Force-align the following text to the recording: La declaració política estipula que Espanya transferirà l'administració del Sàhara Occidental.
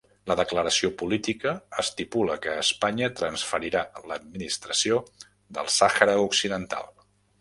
La 0.29 0.35
declaració 0.37 0.87
política 1.01 1.51
estipula 1.83 2.37
que 2.45 2.55
Espanya 2.61 3.09
transferirà 3.19 3.83
l'administració 4.13 4.99
del 5.59 5.71
Sàhara 5.77 6.17
Occidental. 6.31 6.91